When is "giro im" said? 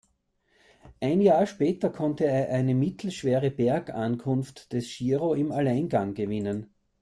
4.97-5.51